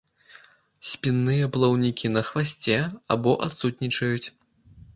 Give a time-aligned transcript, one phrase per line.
[0.91, 2.79] Спінныя плаўнікі на хвасце
[3.17, 4.27] або адсутнічаюць.